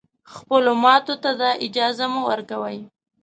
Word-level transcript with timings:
خپلو 0.33 0.71
ماتو 0.83 1.13
ته 1.23 1.31
دا 1.41 1.49
اجازه 1.65 2.05
مه 2.13 2.21
ورکوی 2.29 2.77